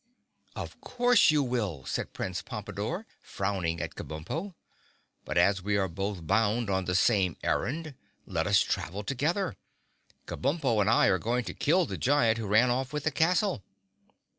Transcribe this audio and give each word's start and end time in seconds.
"Of 0.55 0.81
course 0.81 1.29
you 1.29 1.43
will," 1.43 1.85
said 1.85 2.11
Prince 2.13 2.41
Pompadore, 2.41 3.05
frowning 3.21 3.79
at 3.79 3.93
Kabumpo. 3.93 4.55
"But 5.25 5.37
as 5.37 5.61
we 5.61 5.77
are 5.77 5.87
both 5.87 6.25
bound 6.25 6.71
on 6.71 6.85
the 6.85 6.95
same 6.95 7.37
errand, 7.43 7.93
let 8.25 8.47
us 8.47 8.61
travel 8.61 9.03
together. 9.03 9.55
Kabumpo 10.25 10.81
and 10.81 10.89
I 10.89 11.05
are 11.05 11.19
going 11.19 11.43
to 11.45 11.53
kill 11.53 11.85
the 11.85 11.99
giant 11.99 12.39
who 12.39 12.47
ran 12.47 12.71
off 12.71 12.91
with 12.93 13.03
the 13.03 13.11
castle." 13.11 13.61